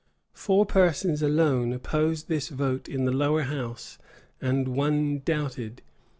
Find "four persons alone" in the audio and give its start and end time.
0.33-1.71